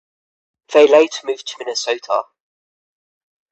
They 0.73 0.87
later 0.87 1.27
moved 1.27 1.45
to 1.45 1.55
Minnesota. 1.59 2.23